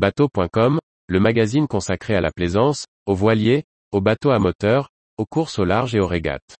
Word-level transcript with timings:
Bateau.com, 0.00 0.80
le 1.08 1.20
magazine 1.20 1.66
consacré 1.68 2.14
à 2.14 2.22
la 2.22 2.30
plaisance, 2.30 2.86
aux 3.04 3.14
voiliers, 3.14 3.64
aux 3.92 4.00
bateaux 4.00 4.30
à 4.30 4.38
moteur, 4.38 4.88
aux 5.18 5.26
courses 5.26 5.58
au 5.58 5.66
large 5.66 5.94
et 5.94 6.00
aux 6.00 6.06
régates. 6.06 6.56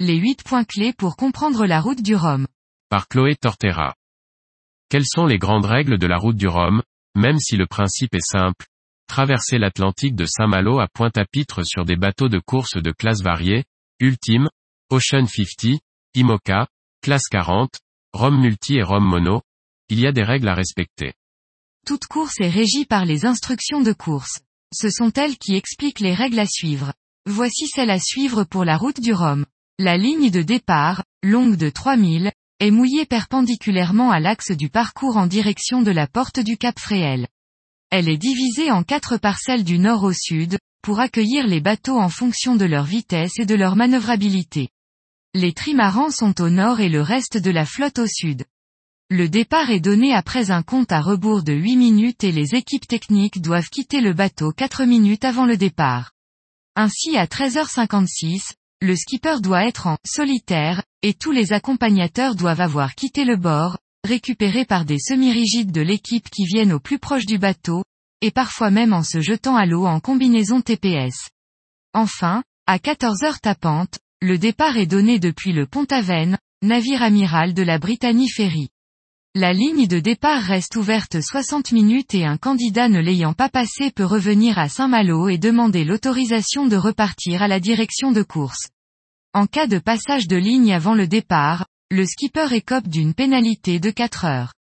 Les 0.00 0.16
8 0.16 0.42
points 0.42 0.64
clés 0.64 0.94
pour 0.96 1.16
comprendre 1.16 1.66
la 1.66 1.82
route 1.82 2.00
du 2.00 2.14
Rhum. 2.14 2.46
Par 2.88 3.08
Chloé 3.08 3.36
Tortera. 3.36 3.94
Quelles 4.88 5.04
sont 5.04 5.26
les 5.26 5.36
grandes 5.36 5.66
règles 5.66 5.98
de 5.98 6.06
la 6.06 6.16
route 6.16 6.36
du 6.36 6.48
Rhum, 6.48 6.80
même 7.14 7.38
si 7.38 7.58
le 7.58 7.66
principe 7.66 8.14
est 8.14 8.26
simple 8.26 8.64
Traverser 9.08 9.58
l'Atlantique 9.58 10.14
de 10.14 10.26
Saint-Malo 10.26 10.78
à 10.78 10.86
Pointe-à-Pitre 10.86 11.64
sur 11.64 11.84
des 11.84 11.96
bateaux 11.96 12.28
de 12.28 12.38
course 12.38 12.76
de 12.76 12.92
classes 12.92 13.22
variées, 13.22 13.64
Ultime, 13.98 14.48
Ocean 14.90 15.26
50, 15.26 15.80
IMOCA, 16.14 16.68
Classe 17.02 17.28
40, 17.30 17.80
Rome 18.12 18.40
Multi 18.40 18.76
et 18.76 18.82
Rome 18.82 19.06
Mono, 19.06 19.42
il 19.88 19.98
y 19.98 20.06
a 20.06 20.12
des 20.12 20.22
règles 20.22 20.48
à 20.48 20.54
respecter. 20.54 21.14
Toute 21.86 22.06
course 22.06 22.34
est 22.40 22.50
régie 22.50 22.84
par 22.84 23.06
les 23.06 23.24
instructions 23.24 23.80
de 23.80 23.92
course. 23.92 24.40
Ce 24.74 24.90
sont 24.90 25.12
elles 25.14 25.38
qui 25.38 25.56
expliquent 25.56 26.00
les 26.00 26.14
règles 26.14 26.38
à 26.38 26.46
suivre. 26.46 26.92
Voici 27.26 27.66
celles 27.66 27.90
à 27.90 27.98
suivre 27.98 28.44
pour 28.44 28.64
la 28.64 28.76
route 28.76 29.00
du 29.00 29.12
Rhum. 29.12 29.46
La 29.78 29.96
ligne 29.96 30.30
de 30.30 30.42
départ, 30.42 31.02
longue 31.22 31.56
de 31.56 31.70
3000, 31.70 32.30
est 32.60 32.70
mouillée 32.70 33.06
perpendiculairement 33.06 34.10
à 34.10 34.20
l'axe 34.20 34.50
du 34.50 34.68
parcours 34.68 35.16
en 35.16 35.26
direction 35.26 35.80
de 35.80 35.90
la 35.90 36.06
porte 36.06 36.40
du 36.40 36.58
Cap 36.58 36.78
Fréhel. 36.78 37.26
Elle 37.90 38.08
est 38.08 38.18
divisée 38.18 38.70
en 38.70 38.82
quatre 38.82 39.16
parcelles 39.16 39.64
du 39.64 39.78
nord 39.78 40.04
au 40.04 40.12
sud, 40.12 40.58
pour 40.82 41.00
accueillir 41.00 41.46
les 41.46 41.60
bateaux 41.60 41.98
en 41.98 42.08
fonction 42.08 42.54
de 42.54 42.64
leur 42.64 42.84
vitesse 42.84 43.38
et 43.38 43.46
de 43.46 43.54
leur 43.54 43.76
manœuvrabilité. 43.76 44.68
Les 45.34 45.52
trimarans 45.52 46.10
sont 46.10 46.40
au 46.40 46.50
nord 46.50 46.80
et 46.80 46.88
le 46.88 47.02
reste 47.02 47.38
de 47.38 47.50
la 47.50 47.64
flotte 47.64 47.98
au 47.98 48.06
sud. 48.06 48.44
Le 49.10 49.28
départ 49.28 49.70
est 49.70 49.80
donné 49.80 50.14
après 50.14 50.50
un 50.50 50.62
compte 50.62 50.92
à 50.92 51.00
rebours 51.00 51.42
de 51.42 51.54
8 51.54 51.76
minutes 51.76 52.24
et 52.24 52.32
les 52.32 52.54
équipes 52.54 52.86
techniques 52.86 53.40
doivent 53.40 53.70
quitter 53.70 54.02
le 54.02 54.12
bateau 54.12 54.52
4 54.52 54.84
minutes 54.84 55.24
avant 55.24 55.46
le 55.46 55.56
départ. 55.56 56.12
Ainsi 56.76 57.16
à 57.16 57.24
13h56, 57.24 58.52
le 58.82 58.94
skipper 58.94 59.40
doit 59.40 59.66
être 59.66 59.86
en 59.86 59.96
solitaire, 60.04 60.84
et 61.02 61.14
tous 61.14 61.32
les 61.32 61.52
accompagnateurs 61.52 62.34
doivent 62.34 62.60
avoir 62.60 62.94
quitté 62.94 63.24
le 63.24 63.36
bord, 63.36 63.78
récupérés 64.04 64.64
par 64.64 64.84
des 64.84 64.98
semi-rigides 64.98 65.72
de 65.72 65.80
l'équipe 65.80 66.28
qui 66.30 66.44
viennent 66.44 66.72
au 66.72 66.78
plus 66.78 66.98
proche 66.98 67.26
du 67.26 67.38
bateau, 67.38 67.82
et 68.20 68.30
parfois 68.30 68.70
même 68.70 68.92
en 68.92 69.02
se 69.02 69.20
jetant 69.20 69.56
à 69.56 69.66
l'eau 69.66 69.86
en 69.86 70.00
combinaison 70.00 70.60
TPS. 70.60 71.30
Enfin, 71.94 72.42
à 72.66 72.78
14 72.78 73.22
heures 73.22 73.40
tapantes, 73.40 73.98
le 74.20 74.38
départ 74.38 74.76
est 74.76 74.86
donné 74.86 75.18
depuis 75.18 75.52
le 75.52 75.66
Pont-Aven, 75.66 76.38
navire 76.62 77.02
amiral 77.02 77.54
de 77.54 77.62
la 77.62 77.78
Britannie 77.78 78.28
Ferry. 78.28 78.68
La 79.34 79.52
ligne 79.52 79.86
de 79.86 80.00
départ 80.00 80.42
reste 80.42 80.74
ouverte 80.74 81.20
60 81.20 81.72
minutes 81.72 82.14
et 82.14 82.24
un 82.24 82.36
candidat 82.36 82.88
ne 82.88 82.98
l'ayant 82.98 83.34
pas 83.34 83.48
passé 83.48 83.92
peut 83.92 84.04
revenir 84.04 84.58
à 84.58 84.68
Saint-Malo 84.68 85.28
et 85.28 85.38
demander 85.38 85.84
l'autorisation 85.84 86.66
de 86.66 86.76
repartir 86.76 87.42
à 87.42 87.48
la 87.48 87.60
direction 87.60 88.10
de 88.10 88.22
course. 88.22 88.68
En 89.34 89.46
cas 89.46 89.66
de 89.66 89.78
passage 89.78 90.26
de 90.26 90.36
ligne 90.36 90.72
avant 90.72 90.94
le 90.94 91.06
départ, 91.06 91.66
le 91.90 92.04
skipper 92.04 92.52
écope 92.52 92.88
d'une 92.88 93.14
pénalité 93.14 93.78
de 93.78 93.90
4 93.90 94.24
heures. 94.24 94.54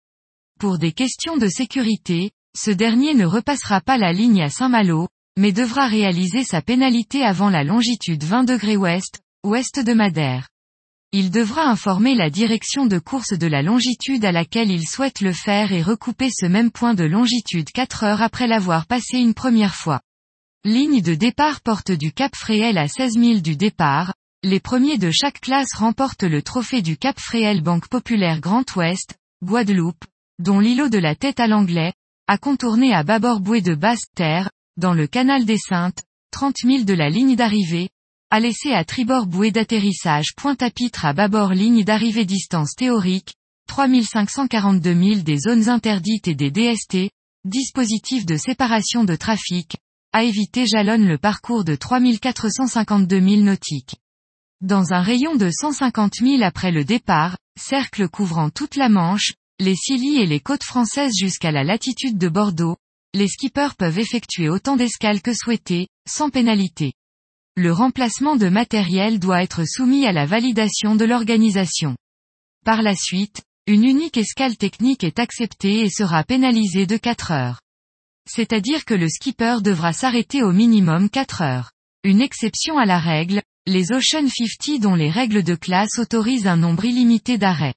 Pour 0.61 0.79
des 0.79 0.93
questions 0.93 1.37
de 1.37 1.49
sécurité, 1.49 2.33
ce 2.57 2.71
dernier 2.71 3.15
ne 3.15 3.27
repassera 3.27 3.81
pas 3.83 3.99
la 3.99 4.13
ligne 4.13 4.43
à 4.43 4.49
Saint-Malo, 4.49 5.09
mais 5.39 5.53
devra 5.53 5.87
réaliser 5.87 6.43
sa 6.43 6.63
pénalité 6.63 7.23
avant 7.23 7.51
la 7.51 7.65
longitude 7.65 8.25
20 8.25 8.45
degrés 8.45 8.79
ouest, 8.79 9.21
ouest 9.45 9.79
de 9.79 9.93
Madère. 9.93 10.49
Il 11.13 11.31
devra 11.31 11.69
informer 11.69 12.15
la 12.15 12.31
direction 12.31 12.87
de 12.87 12.99
course 12.99 13.35
de 13.35 13.47
la 13.47 13.63
longitude 13.63 14.25
à 14.25 14.33
laquelle 14.33 14.71
il 14.71 14.89
souhaite 14.89 15.21
le 15.21 15.33
faire 15.33 15.73
et 15.73 15.83
recouper 15.83 16.31
ce 16.31 16.47
même 16.47 16.71
point 16.71 16.95
de 16.95 17.05
longitude 17.05 17.71
4 17.71 18.05
heures 18.05 18.23
après 18.23 18.47
l'avoir 18.47 18.87
passé 18.87 19.19
une 19.19 19.35
première 19.35 19.75
fois. 19.75 20.01
Ligne 20.65 21.03
de 21.03 21.15
départ 21.15 21.61
porte 21.61 21.93
du 21.93 22.13
Cap 22.13 22.35
Fréhel 22.35 22.79
à 22.79 22.89
16 22.89 23.13
000 23.19 23.41
du 23.41 23.57
départ, 23.57 24.15
les 24.43 24.61
premiers 24.61 24.99
de 24.99 25.11
chaque 25.11 25.41
classe 25.41 25.75
remportent 25.75 26.25
le 26.25 26.43
trophée 26.43 26.83
du 26.83 26.97
Cap 26.97 27.21
Fréhel 27.21 27.63
Banque 27.63 27.89
Populaire 27.89 28.41
Grand 28.41 28.65
Ouest, 28.77 29.15
Guadeloupe, 29.45 30.05
dont 30.39 30.59
l'îlot 30.59 30.89
de 30.89 30.99
la 30.99 31.15
tête 31.15 31.39
à 31.39 31.47
l'anglais, 31.47 31.93
a 32.29 32.39
contourné 32.39 32.93
à 32.93 33.05
bâbord 33.05 33.41
bouée 33.41 33.61
de 33.61 33.75
basse 33.75 34.05
terre, 34.15 34.51
dans 34.77 34.95
le 34.95 35.07
canal 35.07 35.45
des 35.45 35.59
Saintes, 35.59 36.03
30 36.33 36.57
000 36.65 36.85
de 36.85 36.93
la 36.93 37.09
ligne 37.09 37.37
d'arrivée, 37.37 37.89
a 38.31 38.41
laissé 38.41 38.73
à 38.73 38.85
tribord 38.85 39.27
bouée 39.27 39.53
d'atterrissage 39.53 40.35
Pointe-à-Pitre 40.37 41.05
à 41.05 41.13
bâbord 41.13 41.53
ligne 41.53 41.85
d'arrivée 41.85 42.25
distance 42.25 42.75
théorique, 42.75 43.35
3542 43.69 44.95
000 44.95 45.21
des 45.21 45.39
zones 45.39 45.69
interdites 45.69 46.27
et 46.27 46.35
des 46.35 46.51
DST, 46.51 47.11
dispositif 47.45 48.27
de 48.27 48.37
séparation 48.37 49.05
de 49.05 49.15
trafic, 49.15 49.77
à 50.13 50.25
éviter 50.25 50.67
jalonne 50.67 51.07
le 51.07 51.19
parcours 51.19 51.65
de 51.65 51.77
3452 51.77 53.21
000 53.21 53.43
nautiques. 53.43 53.97
Dans 54.61 54.93
un 54.93 55.01
rayon 55.01 55.37
de 55.37 55.51
150 55.51 56.15
000 56.17 56.43
après 56.43 56.73
le 56.73 56.85
départ, 56.85 57.37
cercle 57.57 58.09
couvrant 58.09 58.51
toute 58.51 58.75
la 58.75 58.89
Manche, 58.89 59.35
les 59.59 59.75
Scilly 59.75 60.21
et 60.21 60.27
les 60.27 60.41
côtes 60.41 60.65
françaises 60.65 61.15
jusqu'à 61.19 61.51
la 61.51 61.65
latitude 61.65 62.19
de 62.19 62.29
Bordeaux, 62.29 62.77
les 63.15 63.29
skippers 63.29 63.75
peuvent 63.79 63.99
effectuer 63.99 64.49
autant 64.49 64.77
d'escales 64.77 65.23
que 65.23 65.33
souhaité, 65.35 65.89
sans 66.09 66.31
pénalité 66.31 66.93
le 67.59 67.73
remplacement 67.73 68.37
de 68.37 68.51
matériel 68.51 69.19
doit 69.19 69.43
être 69.43 69.65
soumis 69.67 70.07
à 70.07 70.13
la 70.13 70.27
validation 70.27 70.95
de 70.95 71.07
l'organisation. 71.07 71.97
Par 72.67 72.83
la 72.83 72.95
suite, 72.95 73.43
une 73.67 73.85
unique 73.85 74.19
escale 74.19 74.59
technique 74.59 75.05
est 75.05 75.19
acceptée 75.19 75.81
et 75.81 75.89
sera 75.89 76.23
pénalisée 76.23 76.87
de 76.87 76.99
4 76.99 77.33
heures. 77.33 77.61
C'est-à-dire 78.31 78.85
que 78.85 78.93
le 78.93 79.09
skipper 79.09 79.57
devra 79.63 79.95
s'arrêter 79.95 80.43
au 80.43 80.53
minimum 80.53 81.09
4 81.09 81.41
heures. 81.41 81.73
Une 82.05 82.21
exception 82.21 82.77
à 82.77 82.85
la 82.85 82.99
règle, 82.99 83.43
les 83.67 83.91
Ocean 83.91 84.29
50 84.29 84.79
dont 84.79 84.95
les 84.95 85.11
règles 85.11 85.43
de 85.43 85.55
classe 85.55 85.99
autorisent 85.99 86.47
un 86.47 86.59
nombre 86.59 86.85
illimité 86.85 87.39
d'arrêts. 87.39 87.75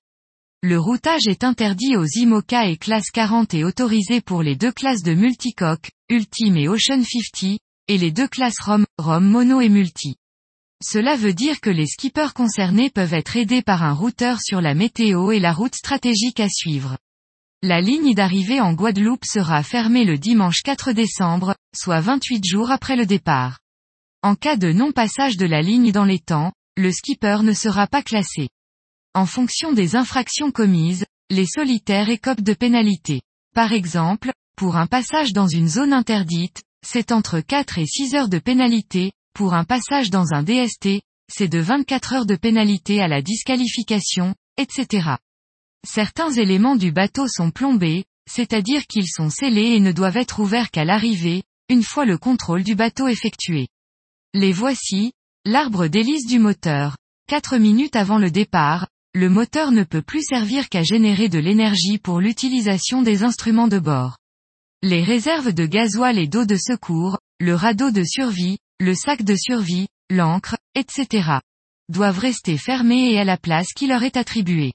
Le 0.62 0.78
routage 0.78 1.26
est 1.28 1.46
interdit 1.46 1.96
aux 1.96 2.06
IMOCA 2.06 2.66
et 2.66 2.76
classe 2.76 3.12
40 3.12 3.54
et 3.54 3.64
autorisé 3.64 4.20
pour 4.20 4.44
les 4.44 4.58
deux 4.58 4.74
classes 4.74 5.04
de 5.04 5.14
multicoque, 5.14 5.90
Ultime 6.10 6.58
et 6.58 6.68
Ocean 6.68 7.02
50, 7.02 7.60
et 7.88 7.98
les 7.98 8.12
deux 8.12 8.28
classes 8.28 8.60
ROM, 8.60 8.86
ROM 8.98 9.24
mono 9.24 9.62
et 9.62 9.70
multi. 9.70 10.18
Cela 10.84 11.16
veut 11.16 11.32
dire 11.32 11.62
que 11.62 11.70
les 11.70 11.88
skippers 11.88 12.34
concernés 12.36 12.90
peuvent 12.90 13.14
être 13.14 13.38
aidés 13.38 13.62
par 13.62 13.84
un 13.84 13.94
routeur 13.94 14.42
sur 14.42 14.60
la 14.60 14.74
météo 14.74 15.32
et 15.32 15.40
la 15.40 15.54
route 15.54 15.76
stratégique 15.76 16.42
à 16.42 16.50
suivre. 16.50 16.98
La 17.64 17.80
ligne 17.80 18.14
d'arrivée 18.14 18.60
en 18.60 18.74
Guadeloupe 18.74 19.24
sera 19.24 19.64
fermée 19.64 20.04
le 20.04 20.18
dimanche 20.18 20.62
4 20.64 20.92
décembre, 20.92 21.56
soit 21.74 22.02
28 22.02 22.44
jours 22.46 22.70
après 22.70 22.98
le 22.98 23.06
départ. 23.06 23.60
En 24.24 24.36
cas 24.36 24.58
de 24.58 24.74
non-passage 24.74 25.38
de 25.38 25.46
la 25.46 25.62
ligne 25.62 25.94
dans 25.94 26.04
les 26.04 26.20
temps, 26.20 26.52
le 26.76 26.92
skipper 26.92 27.44
ne 27.44 27.54
sera 27.54 27.88
pas 27.88 28.04
classé. 28.04 28.50
En 29.20 29.26
fonction 29.26 29.74
des 29.74 29.98
infractions 29.98 30.50
commises, 30.50 31.04
les 31.30 31.46
solitaires 31.46 32.08
écopent 32.08 32.40
de 32.40 32.54
pénalités. 32.54 33.20
Par 33.54 33.74
exemple, 33.74 34.32
pour 34.56 34.78
un 34.78 34.88
passage 34.88 35.34
dans 35.34 35.46
une 35.46 35.68
zone 35.68 35.92
interdite, 35.92 36.64
c'est 36.88 37.12
entre 37.12 37.42
4 37.42 37.80
et 37.80 37.86
6 37.86 38.16
heures 38.16 38.30
de 38.30 38.40
pénalité, 38.40 39.12
pour 39.34 39.56
un 39.56 39.66
passage 39.66 40.10
dans 40.10 40.32
un 40.32 40.42
DST, 40.42 41.02
c'est 41.30 41.50
de 41.50 41.60
24 41.60 42.14
heures 42.14 42.26
de 42.26 42.38
pénalité 42.38 43.02
à 43.02 43.10
la 43.10 43.22
disqualification, 43.22 44.36
etc. 44.56 45.16
Certains 45.86 46.32
éléments 46.32 46.78
du 46.78 46.94
bateau 46.94 47.28
sont 47.28 47.52
plombés, 47.52 48.06
c'est-à-dire 48.26 48.88
qu'ils 48.88 49.10
sont 49.10 49.30
scellés 49.30 49.76
et 49.76 49.82
ne 49.82 49.92
doivent 49.92 50.16
être 50.16 50.40
ouverts 50.40 50.72
qu'à 50.72 50.86
l'arrivée, 50.86 51.44
une 51.68 51.84
fois 51.84 52.06
le 52.06 52.18
contrôle 52.18 52.64
du 52.64 52.76
bateau 52.76 53.10
effectué. 53.10 53.68
Les 54.34 54.54
voici, 54.54 55.12
l'arbre 55.44 55.88
d'hélice 55.88 56.26
du 56.26 56.40
moteur. 56.40 56.96
4 57.28 57.58
minutes 57.58 57.98
avant 57.98 58.18
le 58.18 58.32
départ, 58.32 58.88
le 59.16 59.28
moteur 59.28 59.72
ne 59.72 59.84
peut 59.84 60.04
plus 60.04 60.22
servir 60.22 60.70
qu'à 60.70 60.84
générer 60.84 61.30
de 61.30 61.40
l'énergie 61.40 61.98
pour 61.98 62.20
l'utilisation 62.20 63.02
des 63.02 63.24
instruments 63.24 63.68
de 63.68 63.80
bord. 63.80 64.18
Les 64.84 65.04
réserves 65.04 65.52
de 65.52 65.66
gasoil 65.66 66.20
et 66.20 66.28
d'eau 66.28 66.46
de 66.46 66.56
secours, 66.56 67.18
le 67.40 67.56
radeau 67.56 67.90
de 67.90 68.04
survie, 68.04 68.60
le 68.80 68.94
sac 68.94 69.24
de 69.24 69.36
survie, 69.36 69.88
l'ancre, 70.12 70.58
etc. 70.76 71.40
doivent 71.90 72.20
rester 72.20 72.58
fermés 72.58 73.12
et 73.12 73.20
à 73.20 73.24
la 73.24 73.38
place 73.38 73.74
qui 73.76 73.88
leur 73.88 74.04
est 74.04 74.16
attribuée. 74.16 74.74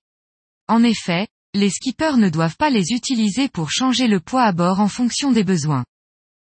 En 0.67 0.83
effet, 0.83 1.29
les 1.55 1.71
skippers 1.71 2.17
ne 2.17 2.29
doivent 2.29 2.57
pas 2.57 2.71
les 2.71 2.91
utiliser 2.91 3.49
pour 3.49 3.71
changer 3.71 4.09
le 4.09 4.19
poids 4.19 4.43
à 4.43 4.53
bord 4.53 4.81
en 4.81 4.89
fonction 4.89 5.31
des 5.31 5.45
besoins. 5.45 5.85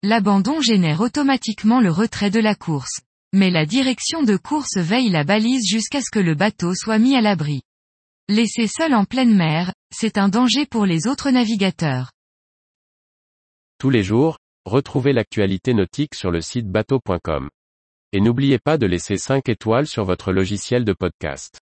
L'abandon 0.01 0.59
génère 0.59 1.01
automatiquement 1.01 1.81
le 1.81 1.91
retrait 1.91 2.31
de 2.31 2.39
la 2.39 2.55
course. 2.55 2.99
Mais 3.31 3.51
la 3.51 3.65
direction 3.65 4.23
de 4.23 4.37
course 4.37 4.77
veille 4.77 5.09
la 5.09 5.23
balise 5.23 5.67
jusqu'à 5.67 6.01
ce 6.01 6.09
que 6.09 6.19
le 6.19 6.35
bateau 6.35 6.73
soit 6.73 6.99
mis 6.99 7.15
à 7.15 7.21
l'abri. 7.21 7.61
Laissé 8.27 8.65
seul 8.65 8.95
en 8.95 9.05
pleine 9.05 9.35
mer, 9.35 9.71
c'est 9.93 10.17
un 10.17 10.29
danger 10.29 10.65
pour 10.65 10.87
les 10.87 11.05
autres 11.05 11.29
navigateurs. 11.29 12.11
Tous 13.77 13.91
les 13.91 14.01
jours, 14.01 14.39
retrouvez 14.65 15.13
l'actualité 15.13 15.75
nautique 15.75 16.15
sur 16.15 16.31
le 16.31 16.41
site 16.41 16.67
bateau.com. 16.67 17.51
Et 18.13 18.21
n'oubliez 18.21 18.57
pas 18.57 18.79
de 18.79 18.87
laisser 18.87 19.17
5 19.17 19.47
étoiles 19.47 19.85
sur 19.85 20.05
votre 20.05 20.31
logiciel 20.31 20.85
de 20.85 20.93
podcast. 20.93 21.59